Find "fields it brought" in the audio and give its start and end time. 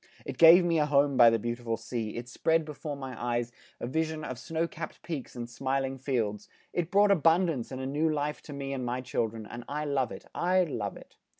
5.99-7.11